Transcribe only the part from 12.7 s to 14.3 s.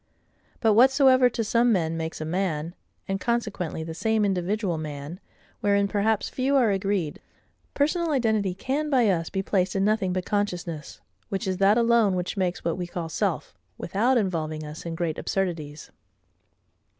we call SELF,) without